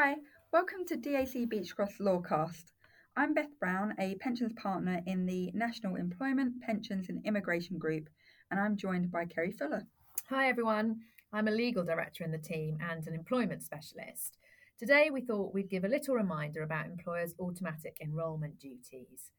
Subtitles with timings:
[0.00, 0.14] Hi,
[0.52, 2.70] welcome to DAC Beachcroft Lawcast.
[3.16, 8.08] I'm Beth Brown, a pensions partner in the National Employment, Pensions and Immigration Group,
[8.52, 9.88] and I'm joined by Ceri Fuller.
[10.30, 11.00] Hi everyone,
[11.32, 14.38] I'm a legal director in the team and an employment specialist.
[14.78, 19.32] Today we thought we'd give a little reminder about employers' automatic enrolment duties.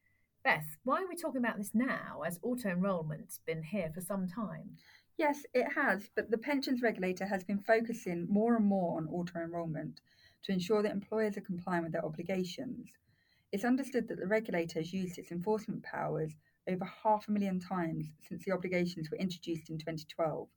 [0.44, 4.28] Beth, why are we talking about this now as auto enrolment's been here for some
[4.28, 4.76] time?
[5.16, 9.38] Yes, it has, but the pensions regulator has been focusing more and more on auto
[9.38, 10.02] enrolment
[10.44, 12.88] to ensure that employers are complying with their obligations.
[13.52, 16.32] It's understood that the regulator has used its enforcement powers
[16.68, 20.48] over half a million times since the obligations were introduced in 2012.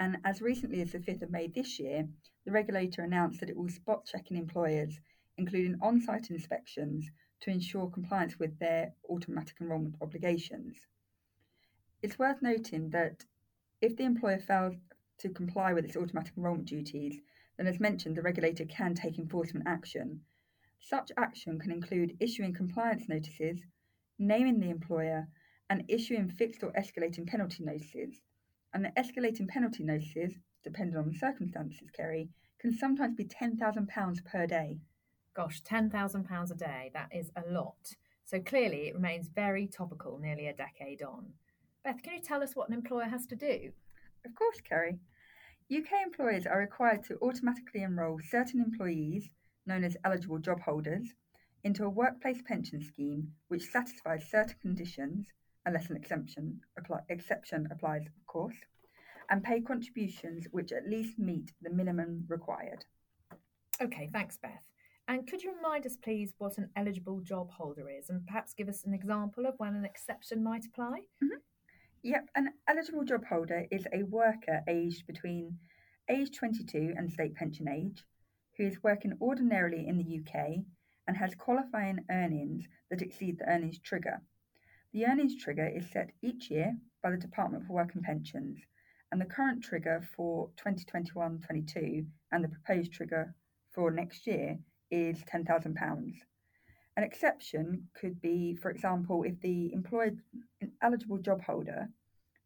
[0.00, 2.08] And as recently as the 5th of May this year,
[2.44, 4.98] the regulator announced that it will spot checking employers,
[5.36, 7.10] including on site inspections,
[7.40, 10.76] to ensure compliance with their automatic enrolment obligations.
[12.02, 13.24] It's worth noting that
[13.80, 14.74] if the employer fails
[15.18, 17.20] to comply with its automatic enrolment duties,
[17.56, 20.20] then as mentioned, the regulator can take enforcement action.
[20.80, 23.60] Such action can include issuing compliance notices,
[24.18, 25.28] naming the employer,
[25.70, 28.20] and issuing fixed or escalating penalty notices.
[28.74, 32.28] And the escalating penalty notices, depending on the circumstances, Ceri,
[32.58, 34.78] can sometimes be £10,000 per day.
[35.34, 37.96] Gosh, £10,000 a day, that is a lot.
[38.24, 41.32] So clearly it remains very topical nearly a decade on.
[41.84, 43.72] Beth, can you tell us what an employer has to do?
[44.24, 44.98] Of course, Ceri.
[45.72, 49.30] UK employers are required to automatically enrol certain employees,
[49.64, 51.14] known as eligible job holders,
[51.64, 55.26] into a workplace pension scheme which satisfies certain conditions,
[55.64, 58.56] unless an exemption, apply, exception applies, of course,
[59.30, 62.84] and pay contributions which at least meet the minimum required.
[63.80, 64.66] Okay, thanks, Beth.
[65.08, 68.68] And could you remind us, please, what an eligible job holder is and perhaps give
[68.68, 71.00] us an example of when an exception might apply?
[71.24, 71.38] Mm-hmm.
[72.04, 75.60] Yep, an eligible job holder is a worker aged between
[76.10, 78.02] age 22 and state pension age
[78.56, 80.64] who is working ordinarily in the UK
[81.06, 84.20] and has qualifying earnings that exceed the earnings trigger.
[84.92, 88.58] The earnings trigger is set each year by the Department for Work and Pensions,
[89.12, 93.32] and the current trigger for 2021 22 and the proposed trigger
[93.70, 94.58] for next year
[94.90, 96.14] is £10,000.
[96.96, 100.20] An exception could be, for example, if the employed
[100.82, 101.88] eligible job holder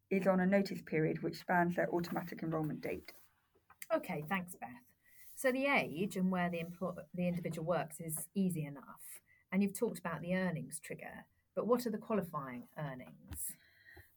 [0.09, 3.13] is on a notice period which spans their automatic enrolment date.
[3.93, 4.69] Okay, thanks, Beth.
[5.35, 9.21] So the age and where the, empl- the individual works is easy enough.
[9.51, 11.25] And you've talked about the earnings trigger,
[11.55, 13.55] but what are the qualifying earnings?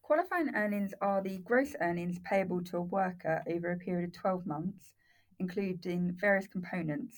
[0.02, 4.46] Qualifying earnings are the gross earnings payable to a worker over a period of 12
[4.46, 4.94] months,
[5.38, 7.16] including various components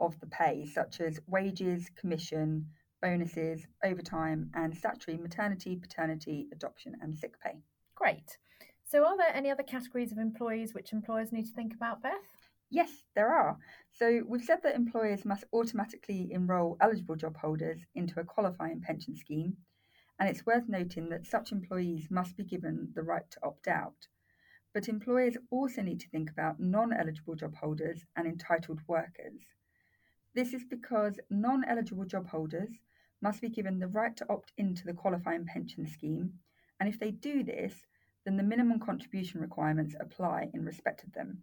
[0.00, 2.66] of the pay, such as wages, commission,
[3.00, 7.62] bonuses, overtime, and statutory maternity, paternity, adoption, and sick pay.
[7.94, 8.38] Great.
[8.84, 12.48] So, are there any other categories of employees which employers need to think about, Beth?
[12.70, 13.58] Yes, there are.
[13.92, 19.16] So, we've said that employers must automatically enrol eligible job holders into a qualifying pension
[19.16, 19.56] scheme,
[20.18, 24.08] and it's worth noting that such employees must be given the right to opt out.
[24.72, 29.42] But employers also need to think about non eligible job holders and entitled workers.
[30.34, 32.72] This is because non eligible job holders
[33.20, 36.40] must be given the right to opt into the qualifying pension scheme,
[36.84, 37.72] and if they do this,
[38.26, 41.38] then the minimum contribution requirements apply in respect of them.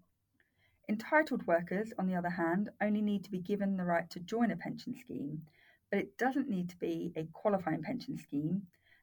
[0.87, 4.51] Entitled workers, on the other hand, only need to be given the right to join
[4.51, 5.41] a pension scheme,
[5.89, 8.61] but it doesn't need to be a qualifying pension scheme,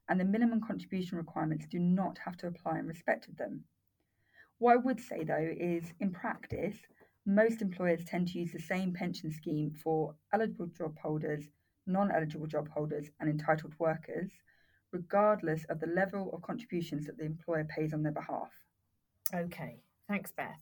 [0.08, 3.64] and the minimum contribution requirements do not have to apply in respect of them.
[4.58, 6.76] What I would say though is, in practice,
[7.26, 11.48] most employers tend to use the same pension scheme for eligible job holders,
[11.88, 14.30] non eligible job holders, and entitled workers,
[14.92, 18.50] regardless of the level of contributions that the employer pays on their behalf.
[19.34, 20.60] Okay, thanks, Beth.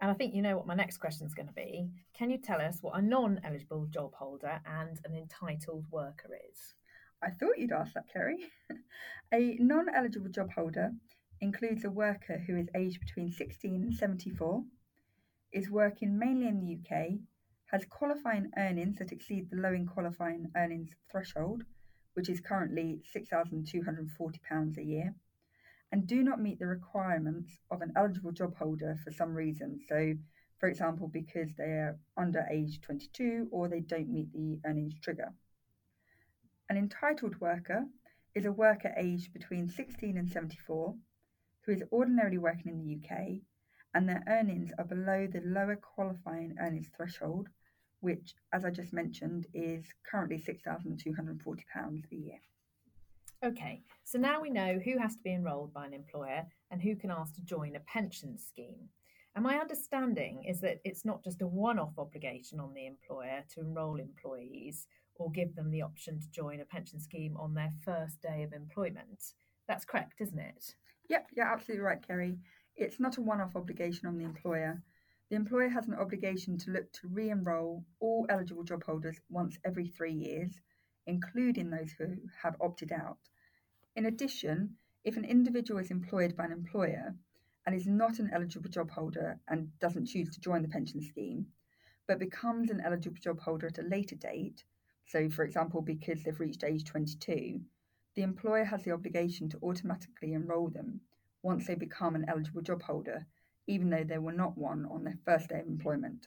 [0.00, 1.90] And I think you know what my next question is going to be.
[2.16, 6.74] Can you tell us what a non eligible job holder and an entitled worker is?
[7.22, 8.36] I thought you'd ask that, Ceri.
[9.34, 10.92] a non eligible job holder
[11.40, 14.62] includes a worker who is aged between 16 and 74
[15.52, 17.18] is working mainly in the UK,
[17.72, 21.64] has qualifying earnings that exceed the low in qualifying earnings threshold,
[22.14, 25.14] which is currently £6,240 a year,
[25.92, 29.80] and do not meet the requirements of an eligible job holder for some reason.
[29.88, 30.14] So,
[30.58, 35.32] for example, because they are under age 22 or they don't meet the earnings trigger.
[36.68, 37.86] An entitled worker
[38.34, 40.94] is a worker aged between 16 and 74
[41.62, 43.40] who is ordinarily working in the UK
[43.94, 47.48] and their earnings are below the lower qualifying earnings threshold,
[48.00, 52.38] which, as I just mentioned, is currently £6,240 a year.
[53.44, 56.96] Okay, so now we know who has to be enrolled by an employer and who
[56.96, 58.88] can ask to join a pension scheme.
[59.34, 63.44] And my understanding is that it's not just a one off obligation on the employer
[63.54, 67.72] to enrol employees or give them the option to join a pension scheme on their
[67.84, 69.34] first day of employment.
[69.68, 70.74] That's correct, isn't it?
[71.08, 72.38] Yep, you're absolutely right, Ceri.
[72.76, 74.82] It's not a one off obligation on the employer.
[75.30, 79.58] The employer has an obligation to look to re enrol all eligible job holders once
[79.62, 80.58] every three years,
[81.06, 83.18] including those who have opted out.
[83.94, 87.14] In addition, if an individual is employed by an employer
[87.66, 91.52] and is not an eligible job holder and doesn't choose to join the pension scheme,
[92.06, 94.64] but becomes an eligible job holder at a later date,
[95.04, 97.60] so for example, because they've reached age 22,
[98.14, 101.02] the employer has the obligation to automatically enrol them
[101.42, 103.26] once they become an eligible job holder,
[103.68, 106.26] even though they were not one on their first day of employment.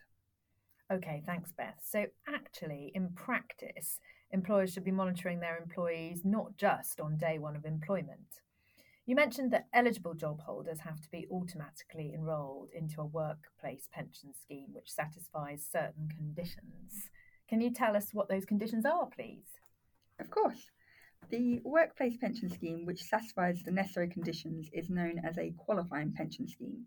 [0.91, 1.79] Okay, thanks, Beth.
[1.83, 3.99] So, actually, in practice,
[4.31, 8.41] employers should be monitoring their employees not just on day one of employment.
[9.05, 14.31] You mentioned that eligible job holders have to be automatically enrolled into a workplace pension
[14.33, 17.09] scheme which satisfies certain conditions.
[17.49, 19.47] Can you tell us what those conditions are, please?
[20.19, 20.69] Of course.
[21.29, 26.47] The workplace pension scheme, which satisfies the necessary conditions, is known as a qualifying pension
[26.47, 26.85] scheme.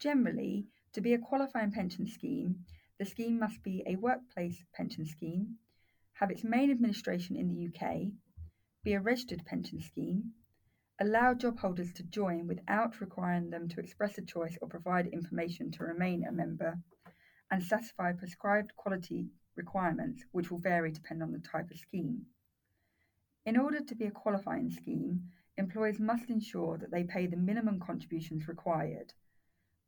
[0.00, 2.64] Generally, to be a qualifying pension scheme,
[2.98, 5.58] the scheme must be a workplace pension scheme,
[6.14, 8.08] have its main administration in the UK,
[8.82, 10.32] be a registered pension scheme,
[10.98, 15.70] allow job holders to join without requiring them to express a choice or provide information
[15.70, 16.78] to remain a member,
[17.50, 22.24] and satisfy prescribed quality requirements, which will vary depending on the type of scheme.
[23.44, 25.24] In order to be a qualifying scheme,
[25.58, 29.12] employers must ensure that they pay the minimum contributions required.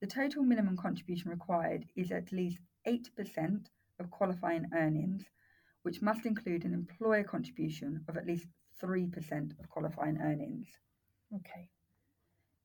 [0.02, 2.58] The total minimum contribution required is at least
[2.88, 3.66] 8%
[4.00, 5.22] of qualifying earnings,
[5.82, 8.48] which must include an employer contribution of at least
[8.82, 10.66] 3% of qualifying earnings.
[11.32, 11.68] Okay.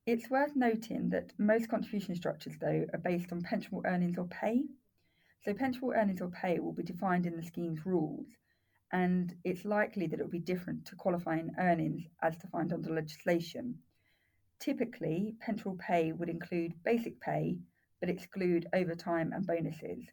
[0.04, 4.64] It's worth noting that most contribution structures, though, are based on pensionable earnings or pay.
[5.44, 8.26] So, pensionable earnings or pay will be defined in the scheme's rules,
[8.92, 13.78] and it's likely that it will be different to qualifying earnings as defined under legislation.
[14.60, 17.58] Typically, pensionable pay would include basic pay
[18.00, 20.04] but exclude overtime and bonuses.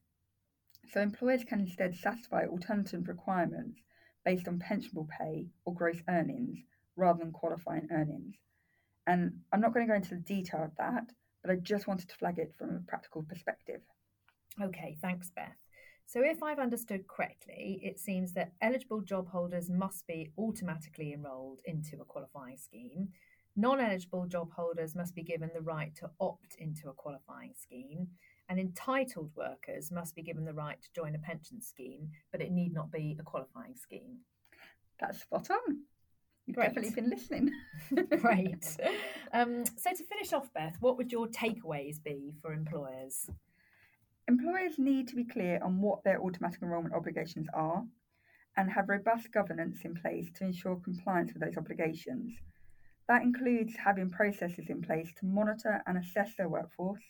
[0.90, 3.82] So, employers can instead satisfy alternative requirements
[4.24, 6.60] based on pensionable pay or gross earnings
[6.96, 8.36] rather than qualifying earnings.
[9.08, 12.10] And I'm not going to go into the detail of that, but I just wanted
[12.10, 13.82] to flag it from a practical perspective.
[14.62, 15.58] Okay, thanks, Beth.
[16.08, 21.62] So, if I've understood correctly, it seems that eligible job holders must be automatically enrolled
[21.66, 23.10] into a qualifying scheme.
[23.56, 28.08] Non eligible job holders must be given the right to opt into a qualifying scheme.
[28.50, 32.52] And entitled workers must be given the right to join a pension scheme, but it
[32.52, 34.18] need not be a qualifying scheme.
[35.00, 35.80] That's spot on.
[36.46, 36.76] You've Great.
[36.76, 37.52] definitely been listening.
[38.22, 38.78] Great.
[39.34, 43.30] Um, so, to finish off, Beth, what would your takeaways be for employers?
[44.28, 47.84] Employers need to be clear on what their automatic enrolment obligations are
[48.58, 52.34] and have robust governance in place to ensure compliance with those obligations.
[53.08, 57.04] That includes having processes in place to monitor and assess their workforce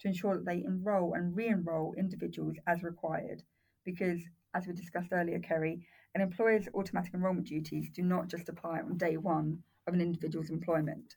[0.00, 3.42] to ensure that they enrol and re enrol individuals as required.
[3.84, 4.20] Because,
[4.54, 5.82] as we discussed earlier, Ceri,
[6.14, 10.50] an employer's automatic enrolment duties do not just apply on day one of an individual's
[10.50, 11.16] employment.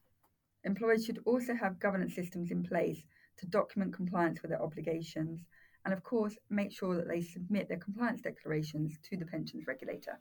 [0.64, 3.04] Employers should also have governance systems in place
[3.38, 5.42] to document compliance with their obligations
[5.86, 10.20] and, of course, make sure that they submit their compliance declarations to the pensions regulator.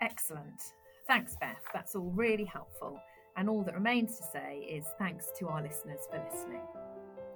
[0.00, 0.60] Excellent.
[1.06, 1.62] Thanks, Beth.
[1.72, 3.00] That's all really helpful.
[3.36, 6.60] And all that remains to say is thanks to our listeners for listening.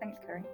[0.00, 0.44] Thanks, Ceri.